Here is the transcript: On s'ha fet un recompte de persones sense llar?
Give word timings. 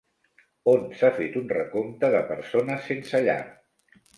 On 0.71 0.87
s'ha 1.01 1.11
fet 1.17 1.37
un 1.43 1.45
recompte 1.57 2.11
de 2.17 2.25
persones 2.33 2.89
sense 2.89 3.23
llar? 3.29 3.41